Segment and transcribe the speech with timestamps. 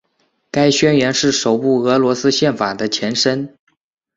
[0.49, 3.53] 该宣言是首部俄罗斯宪法的前身。